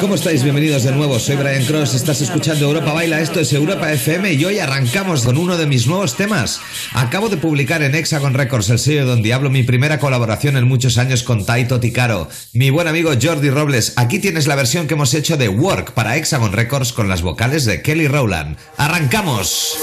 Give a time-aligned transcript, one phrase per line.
[0.00, 0.42] ¿Cómo estáis?
[0.42, 1.18] Bienvenidos de nuevo.
[1.18, 1.94] Soy Brian Cross.
[1.94, 3.20] Estás escuchando Europa Baila.
[3.20, 6.60] Esto es Europa FM y hoy arrancamos con uno de mis nuevos temas.
[6.92, 10.98] Acabo de publicar en Hexagon Records, el sello donde hablo, mi primera colaboración en muchos
[10.98, 12.28] años con Taito Ticaro.
[12.52, 13.94] Mi buen amigo Jordi Robles.
[13.96, 17.64] Aquí tienes la versión que hemos hecho de Work para Hexagon Records con las vocales
[17.64, 18.56] de Kelly Rowland.
[18.76, 19.76] ¡Arrancamos!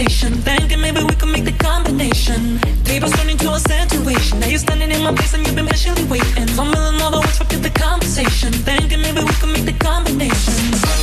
[0.00, 0.32] Conversation.
[0.42, 2.58] Thinking maybe we could make the combination.
[2.84, 4.40] Tables turned into a situation.
[4.40, 6.46] Now you're standing in my place and you've been patiently waiting.
[6.48, 8.52] Fumbling all the words, forget the conversation.
[8.52, 10.99] Thinking maybe we could make the combination.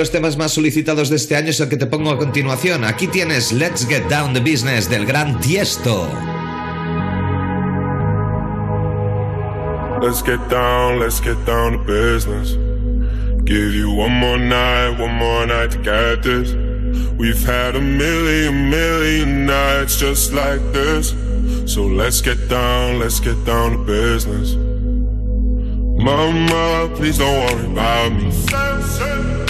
[0.00, 2.84] Los temas más solicitados de este año es el que te pongo a continuación.
[2.84, 6.08] Aquí tienes Let's Get Down the Business del gran Tiesto.
[10.00, 12.56] Let's get down, let's get down to business.
[13.44, 16.54] Give you one more night, one more night to get this.
[17.18, 21.14] We've had a million, million nights just like this.
[21.66, 24.54] So let's get down, let's get down to business.
[26.02, 29.49] Mama, please don't worry about me.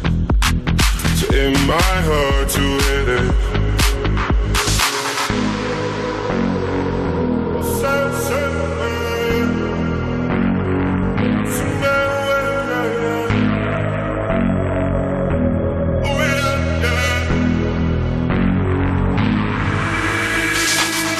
[1.33, 3.31] It might hurt to hit it.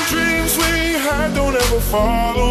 [0.10, 2.50] Dreams we had don't ever fall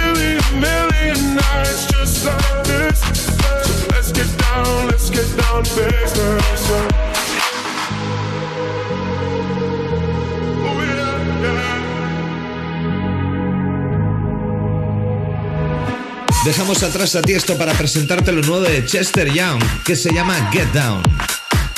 [16.43, 20.67] Dejamos atrás a Tiesto para presentarte lo nuevo de Chester Young, que se llama Get
[20.73, 21.30] Down.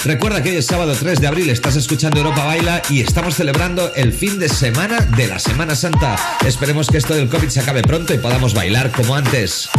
[0.05, 3.93] Recuerda que hoy es sábado 3 de abril, estás escuchando Europa Baila y estamos celebrando
[3.95, 6.17] el fin de semana de la Semana Santa.
[6.45, 9.69] Esperemos que esto del COVID se acabe pronto y podamos bailar como antes.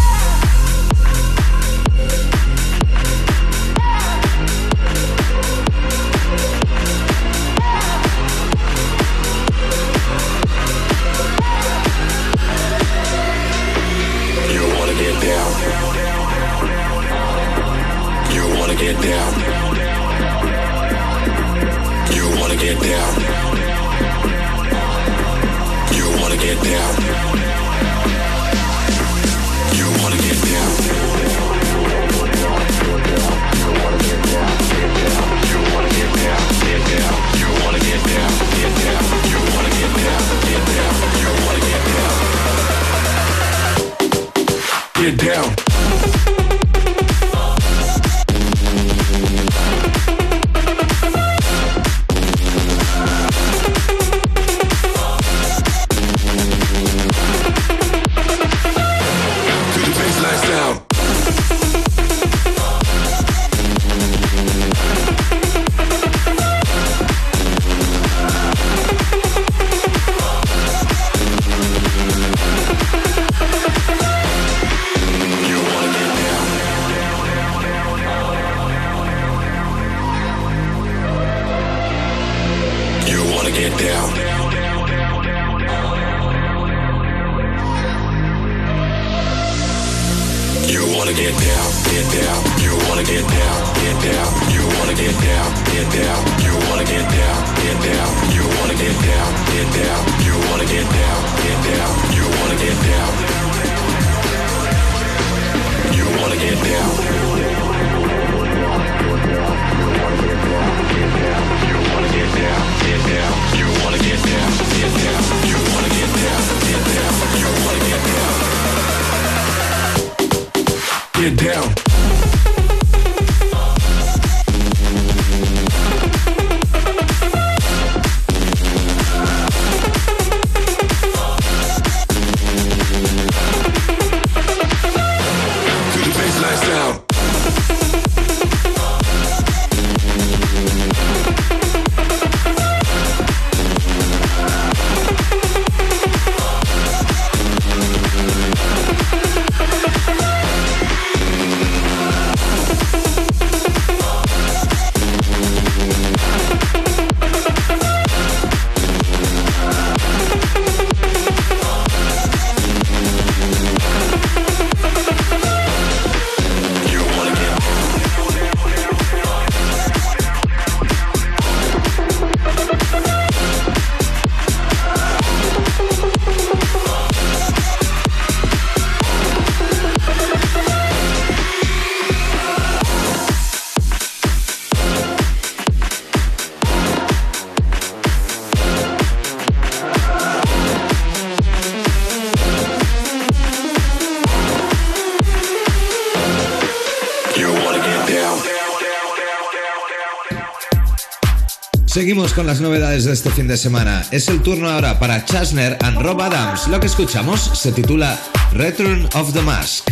[202.14, 204.06] Seguimos con las novedades de este fin de semana.
[204.12, 206.68] Es el turno ahora para Chasner and Rob Adams.
[206.68, 208.16] Lo que escuchamos se titula
[208.52, 209.90] Return of the Mask.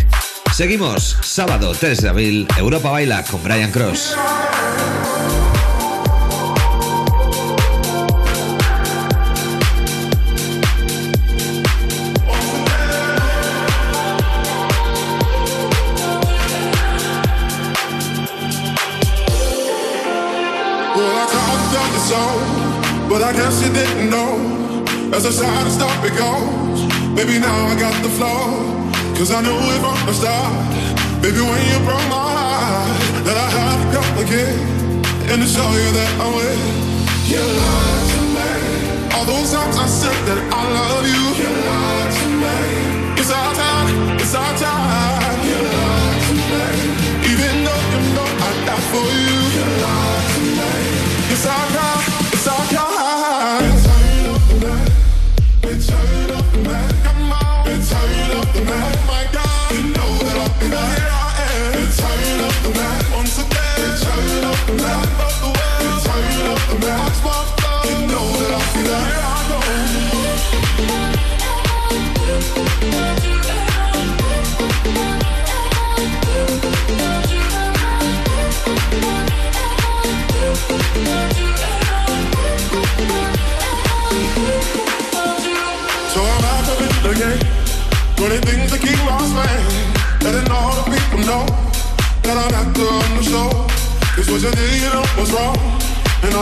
[0.55, 4.15] Seguimos, sábado 3 de abril, Europa Baila con Brian Cross.
[23.13, 24.33] But I guess you didn't know.
[25.13, 26.81] As the side stop it goes,
[27.15, 28.65] baby, now I got the flow.
[29.19, 30.57] Cause I knew it from the start.
[31.21, 32.89] Baby, when you broke my heart,
[33.27, 34.57] that I had to come again.
[35.29, 36.93] And to show you that I'm with
[37.29, 38.51] you lied to me.
[39.15, 43.02] All those times I said that I love you, you lied to me.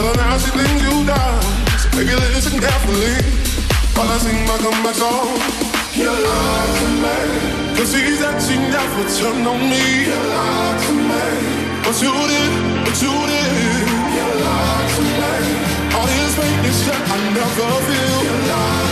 [0.01, 1.43] And all the nasty things you done.
[1.77, 3.21] So baby, listen carefully.
[3.93, 5.37] While I sing my comeback song.
[5.93, 7.77] You lied to me.
[7.77, 10.09] Cause he said she never turned on me.
[10.09, 11.25] You lied to me.
[11.85, 13.53] But you did, but you did.
[14.17, 15.37] You lied to me.
[15.93, 18.25] All this pain is shit I never feel.
[18.25, 18.90] You lied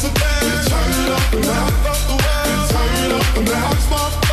[0.00, 0.68] It's a bad.
[0.68, 1.72] Turn it up and down.
[2.68, 4.27] Turn it up and down.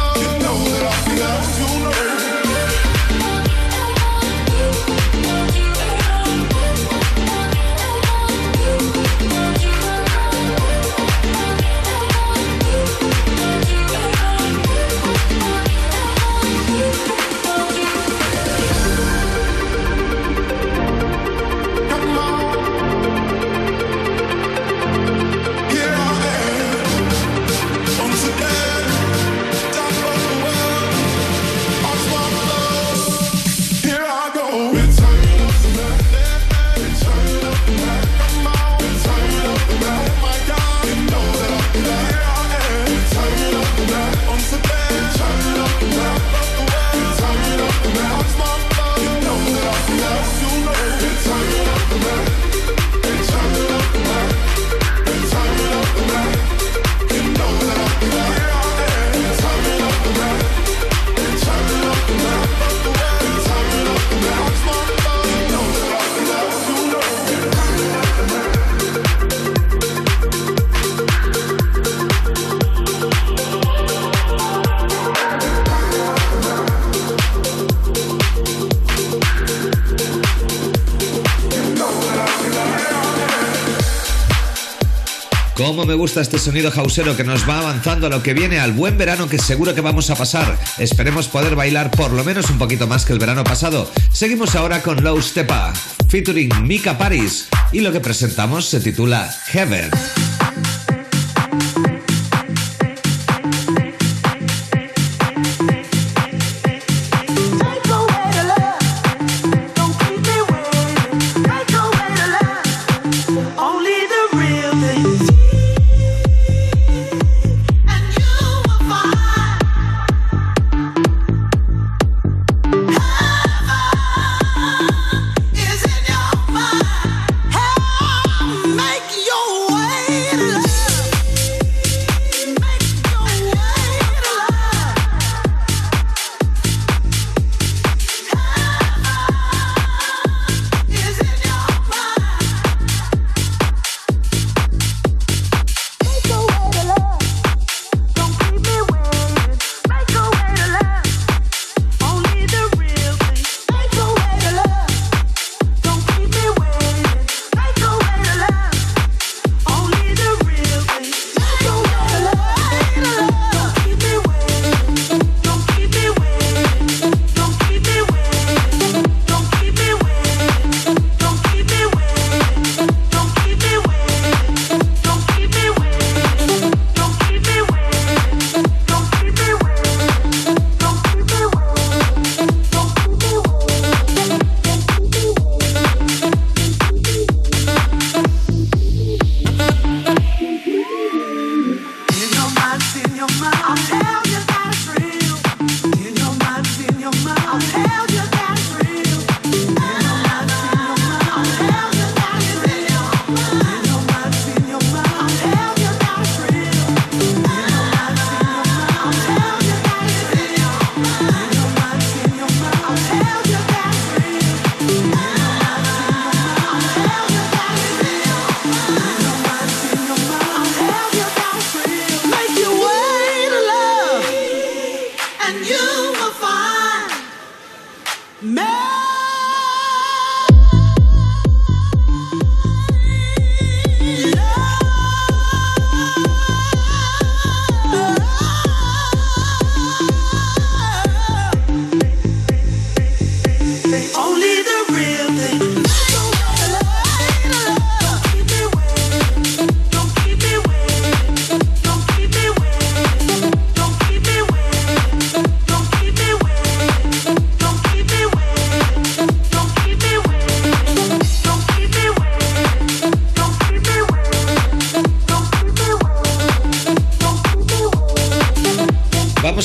[85.76, 88.72] Cómo me gusta este sonido hausero que nos va avanzando a lo que viene al
[88.72, 90.58] buen verano que seguro que vamos a pasar.
[90.78, 93.92] Esperemos poder bailar por lo menos un poquito más que el verano pasado.
[94.10, 95.74] Seguimos ahora con Low Stepa,
[96.08, 99.92] featuring Mika Paris, y lo que presentamos se titula Heaven.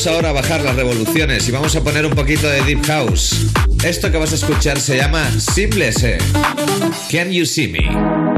[0.06, 3.46] Ahora a bajar las revoluciones y vamos a poner un poquito de Deep House.
[3.84, 6.04] Esto que vas a escuchar se llama Seamless.
[7.10, 8.29] Can You See Me?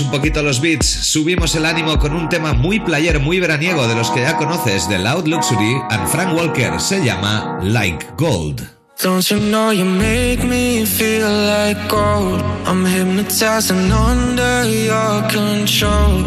[0.00, 3.94] Un poquito los beats, subimos el ánimo con un tema muy player, muy veraniego de
[3.94, 8.62] los que ya conoces de Loud Luxury and Frank Walker, se llama Like Gold.
[9.02, 12.42] Don't you know you make me feel like gold?
[12.66, 16.22] I'm hypnotized and under your control.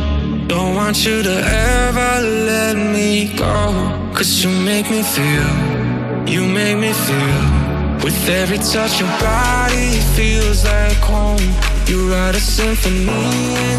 [0.47, 4.09] Don't want you to ever let me go.
[4.15, 7.62] Cause you make me feel, you make me feel.
[8.03, 11.39] With every touch, your body feels like home.
[11.87, 13.07] You write a symphony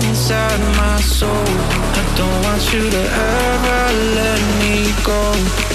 [0.09, 1.29] inside my soul.
[1.31, 3.03] I don't want you to
[3.37, 3.83] ever
[4.19, 5.21] let me go.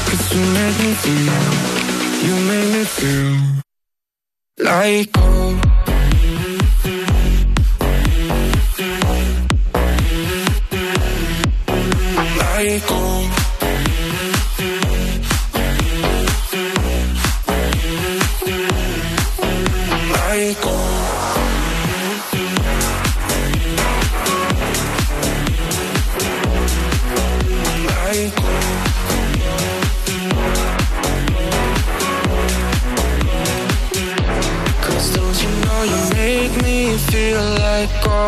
[0.10, 1.70] Cause you make me feel.
[2.26, 5.69] You make me feel like gold.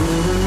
[0.00, 0.39] Mm-hmm.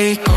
[0.00, 0.29] Like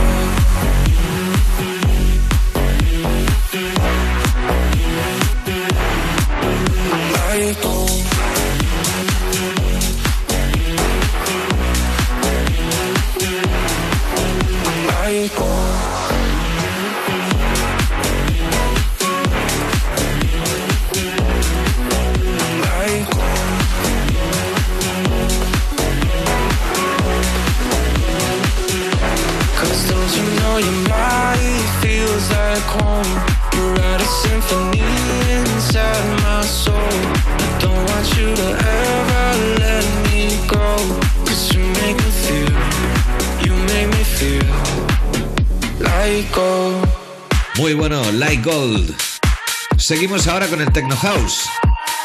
[49.83, 51.49] Seguimos ahora con el Techno House.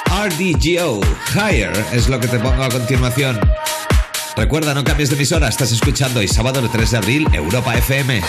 [0.07, 0.99] RDGO,
[1.33, 3.39] Higher, es lo que te pongo a continuación.
[4.37, 8.21] Recuerda, no cambies de emisora, estás escuchando hoy sábado el 3 de abril, Europa FM.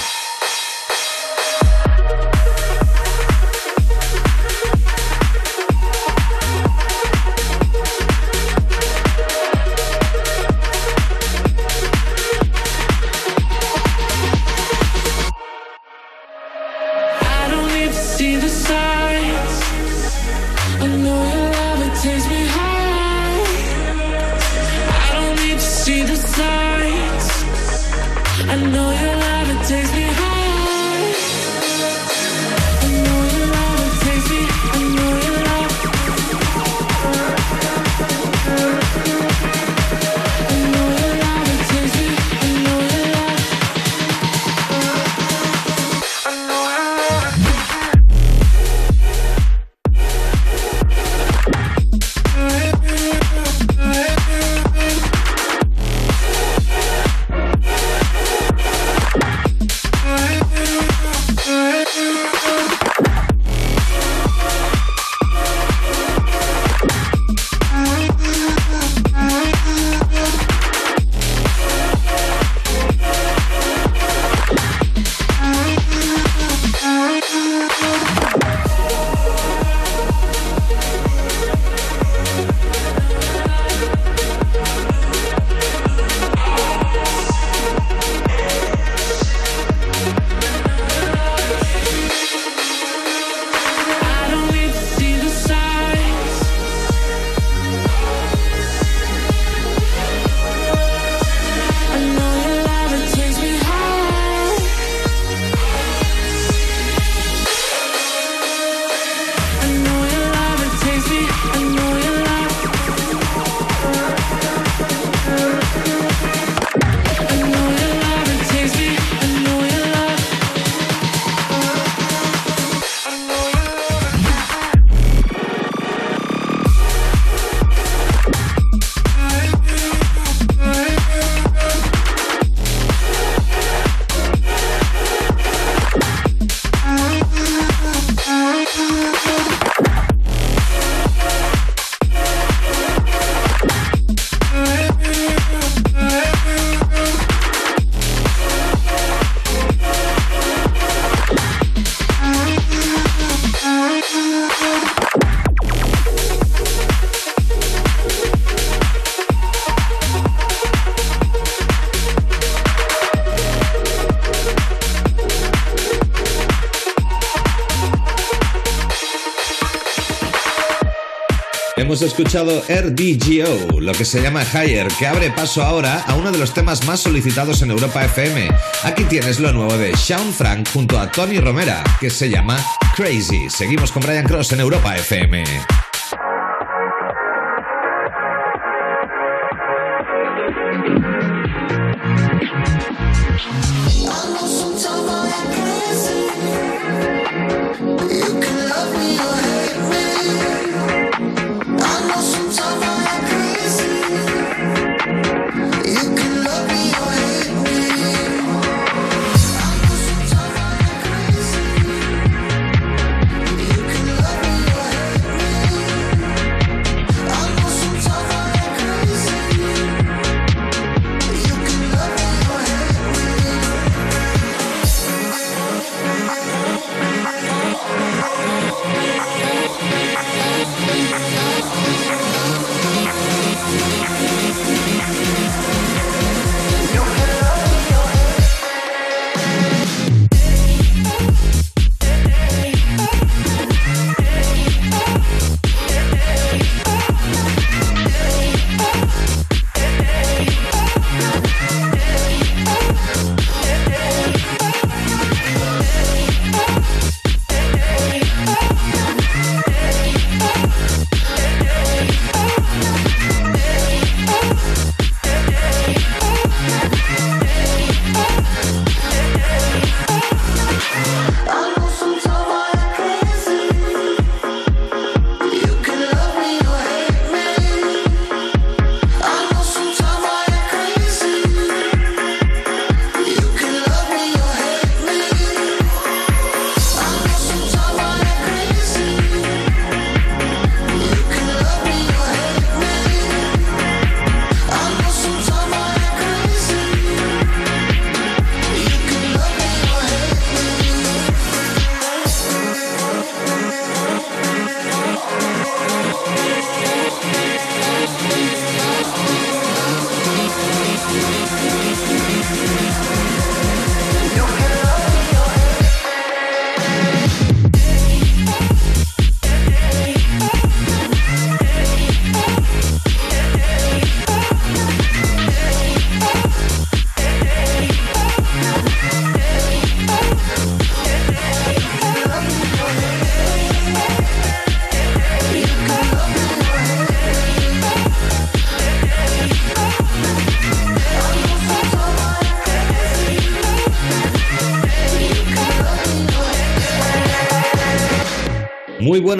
[171.99, 176.37] Hemos escuchado RDGO, lo que se llama Higher, que abre paso ahora a uno de
[176.37, 178.47] los temas más solicitados en Europa FM.
[178.83, 182.57] Aquí tienes lo nuevo de Sean Frank junto a Tony Romera, que se llama
[182.95, 183.49] Crazy.
[183.49, 185.43] Seguimos con Brian Cross en Europa FM.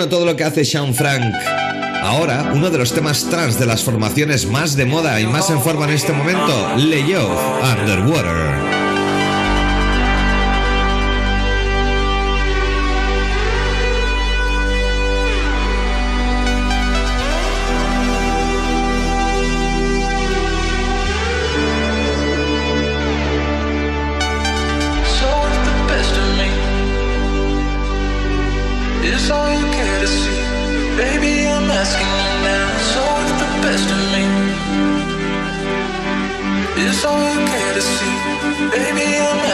[0.08, 1.34] Todo lo que hace Sean Frank.
[2.02, 5.62] Ahora, uno de los temas trans de las formaciones más de moda y más en
[5.62, 7.28] forma en este momento, Leo
[7.62, 8.69] Underwater.
[31.82, 32.68] Asking you now.
[32.92, 34.26] So if the best of me
[36.86, 38.16] is all care to see,
[38.74, 39.49] baby, I'm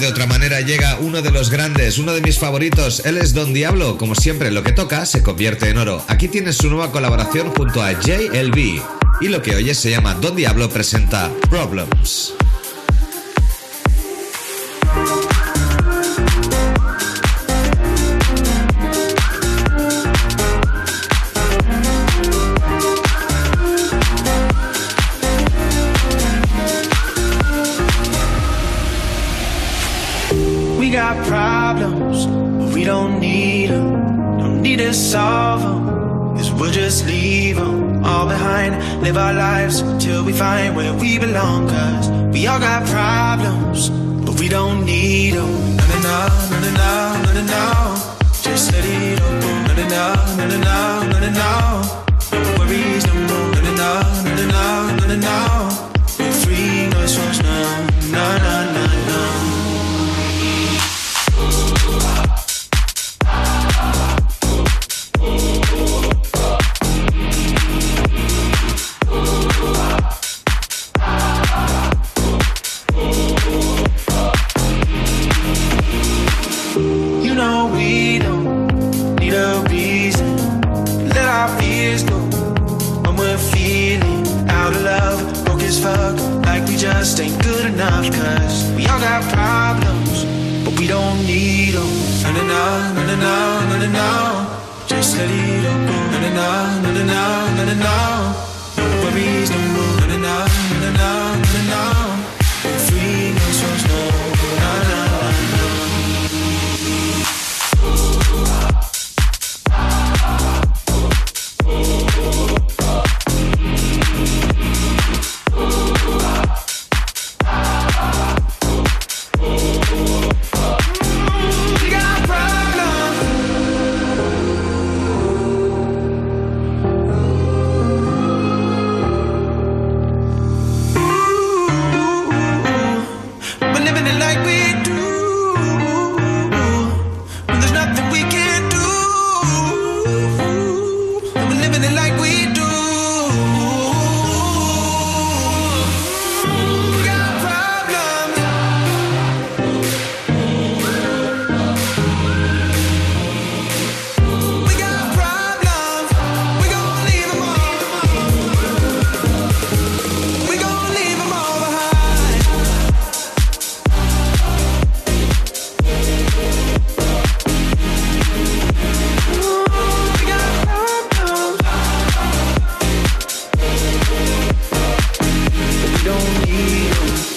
[0.00, 3.02] de otra manera, llega uno de los grandes, uno de mis favoritos.
[3.04, 3.96] Él es Don Diablo.
[3.96, 6.04] Como siempre, lo que toca se convierte en oro.
[6.08, 8.80] Aquí tienes su nueva colaboración junto a JLB.
[9.20, 12.34] Y lo que oyes se llama Don Diablo presenta Problems.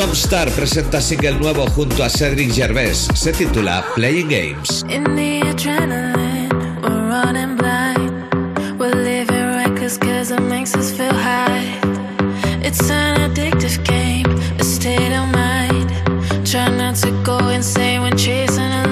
[0.00, 3.10] Tom Star presenta single nuevo junto a Cedric Gervais.
[3.12, 4.82] Se titula Playing Games.
[4.88, 6.48] In the adrenaline,
[6.80, 8.10] we're running blind.
[8.78, 11.78] We're living reckless cause it makes us feel high.
[12.62, 14.24] It's an addictive game,
[14.58, 15.90] a state of mind.
[16.46, 18.89] Try not to go insane when chasing a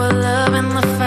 [0.00, 0.97] our love in the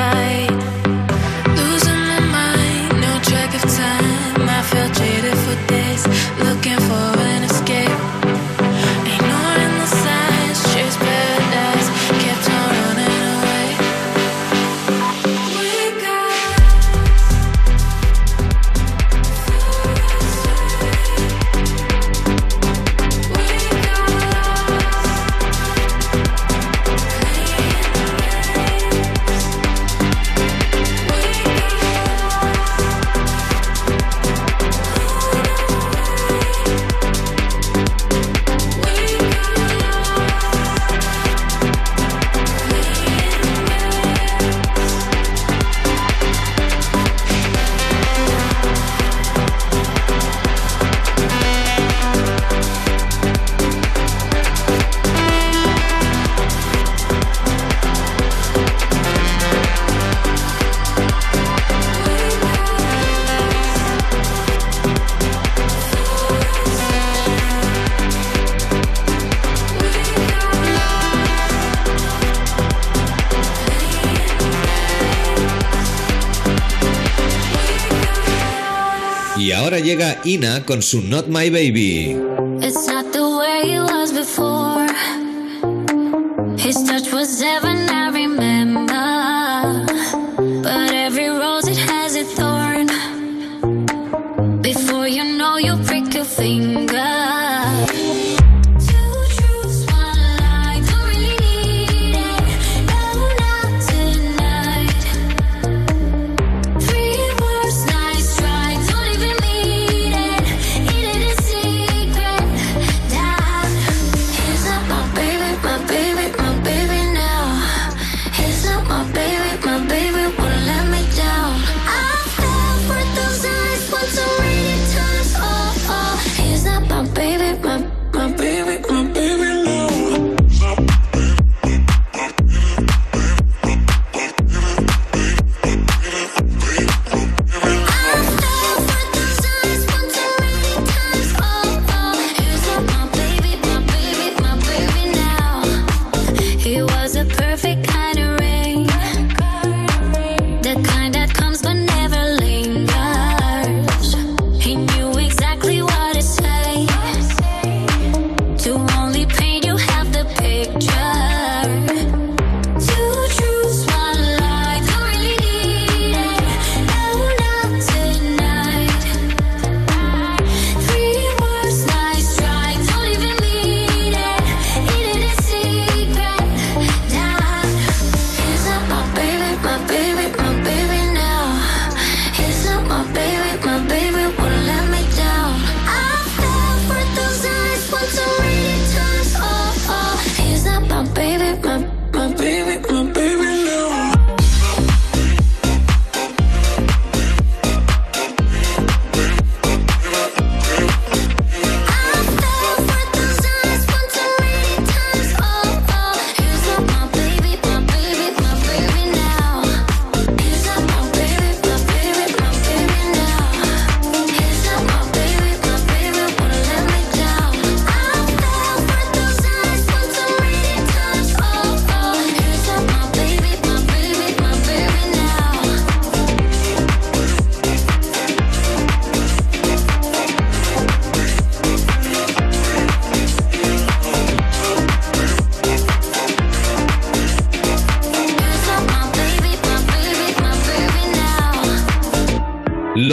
[80.65, 82.50] Con su Not My Baby.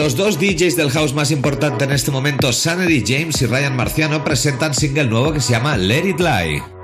[0.08, 4.24] Los dos DJs del house más importante en este momento, Sanity James y Ryan Marciano,
[4.24, 6.77] presentan single nuevo que se llama Let It Lie.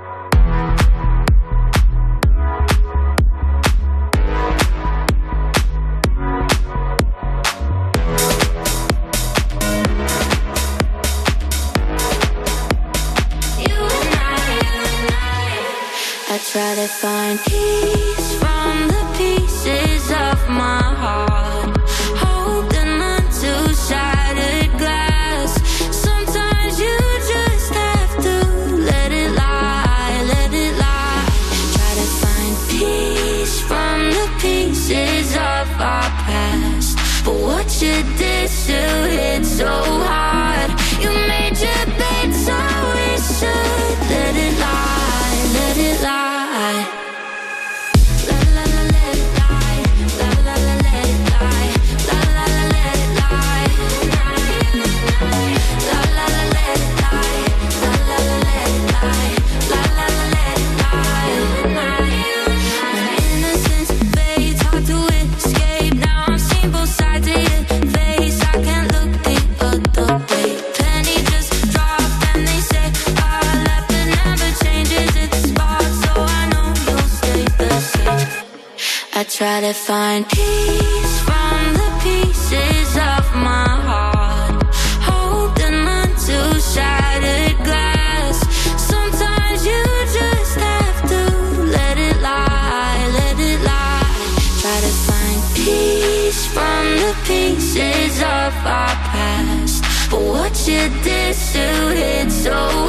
[102.45, 102.84] so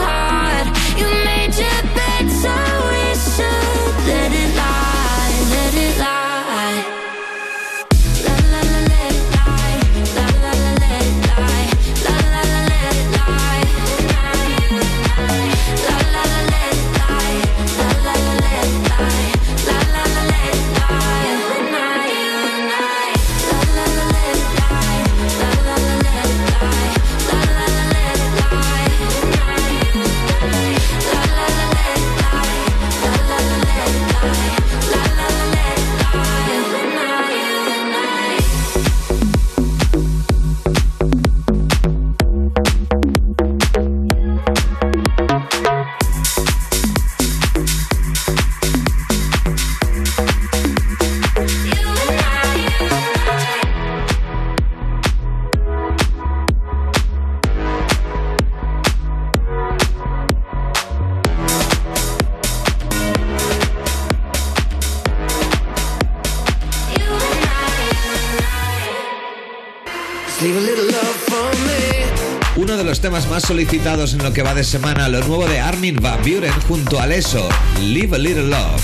[73.36, 76.98] más solicitados en lo que va de semana, lo nuevo de Armin Van Buren junto
[76.98, 77.46] a Leso,
[77.82, 78.82] Live a Little Love.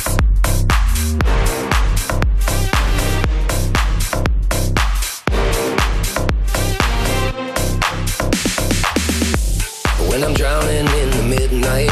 [10.10, 11.90] When I'm drowning in the midnight,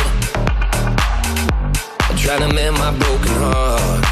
[2.10, 4.04] I'm trying to mend my broken heart.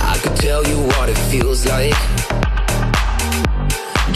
[0.00, 1.94] I could tell you what it feels like.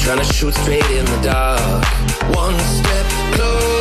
[0.06, 3.75] trying to shoot straight in the dark One step closer.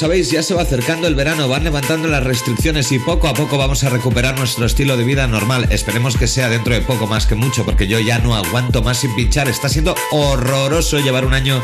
[0.00, 3.58] Sabéis, ya se va acercando el verano, van levantando las restricciones y poco a poco
[3.58, 5.66] vamos a recuperar nuestro estilo de vida normal.
[5.70, 8.96] Esperemos que sea dentro de poco más que mucho, porque yo ya no aguanto más
[8.96, 9.46] sin pinchar.
[9.46, 11.62] Está siendo horroroso llevar un año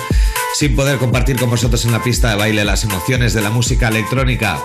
[0.54, 3.88] sin poder compartir con vosotros en la pista de baile las emociones de la música
[3.88, 4.62] electrónica.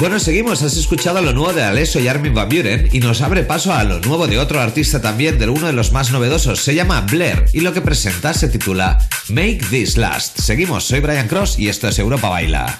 [0.00, 0.62] Bueno, seguimos.
[0.62, 3.82] Has escuchado lo nuevo de Alesso y Armin Van Buren y nos abre paso a
[3.82, 6.60] lo nuevo de otro artista también, de uno de los más novedosos.
[6.60, 10.38] Se llama Blair y lo que presenta se titula Make This Last.
[10.38, 10.84] Seguimos.
[10.84, 12.78] Soy Brian Cross y esto es Europa Baila.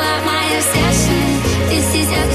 [0.00, 2.29] My obsession, this is a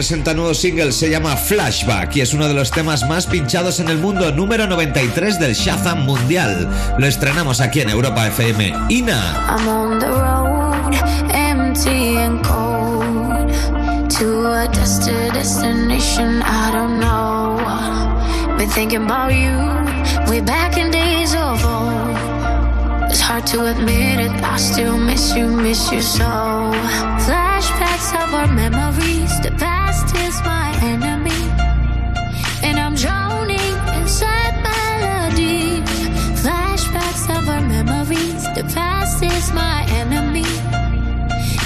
[0.00, 3.90] presenta nuevo single, se llama Flashback y es uno de los temas más pinchados en
[3.90, 6.70] el mundo, número 93 del Shazam Mundial.
[6.96, 8.72] Lo estrenamos aquí en Europa FM.
[8.88, 9.46] Ina.
[9.46, 10.94] I'm on the road,
[11.34, 13.52] empty and cold,
[14.08, 17.58] to a destination I don't know.
[18.56, 19.54] Been thinking about you,
[20.30, 22.16] way back in days of old.
[23.10, 26.24] It's hard to admit it, I still miss you, miss you so.
[27.26, 29.50] Flashbacks of our memories, the
[39.20, 40.44] past is my enemy.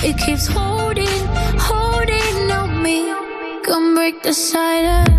[0.02, 1.26] It keeps holding,
[1.58, 3.12] holding on me.
[3.62, 5.13] Come break the silence.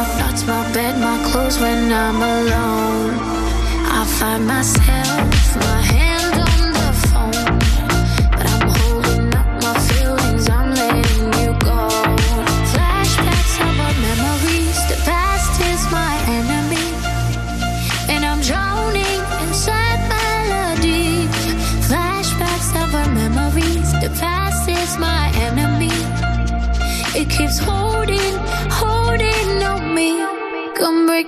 [0.00, 3.12] My thoughts, my bed, my clothes when I'm alone.
[3.98, 5.99] I find myself, my hand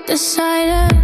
[0.06, 1.01] decided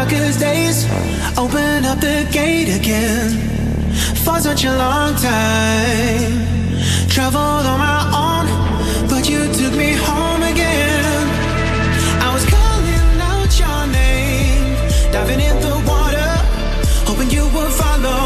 [0.00, 0.84] darkest days.
[1.36, 3.28] Open up the gate again
[4.24, 6.32] for such a long time.
[7.14, 8.46] Traveled on my own,
[9.10, 11.24] but you took me home again.
[12.26, 14.64] I was calling out your name,
[15.12, 16.32] diving in the water,
[17.08, 18.22] hoping you would follow.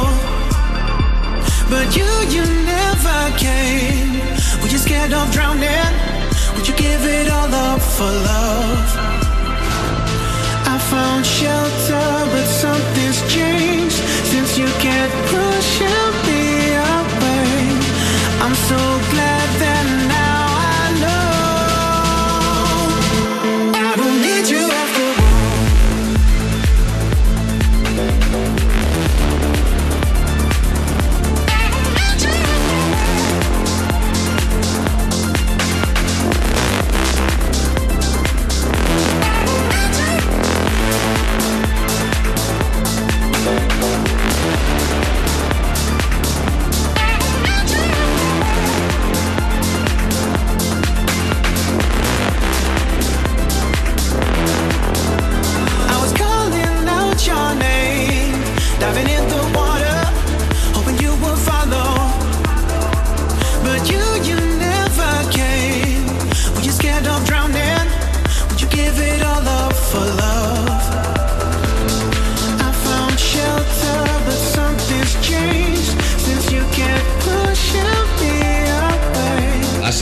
[1.72, 2.45] But you, you
[2.75, 4.11] never came.
[4.61, 5.93] Were you scared of drowning?
[6.55, 8.74] Would you give it all up for love?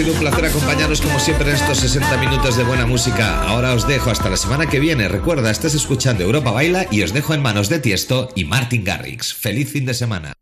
[0.02, 3.40] Sido un placer acompañaros como siempre en estos 60 minutos de buena música.
[3.42, 5.06] Ahora os dejo hasta la semana que viene.
[5.06, 9.32] Recuerda, estás escuchando Europa Baila y os dejo en manos de Tiesto y Martin Garrix.
[9.32, 10.41] Feliz fin de semana.